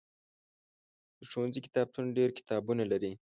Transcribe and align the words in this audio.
د 1.19 1.21
ښوونځي 1.31 1.59
کتابتون 1.65 2.05
ډېر 2.17 2.29
کتابونه 2.39 2.83
لري. 2.91 3.11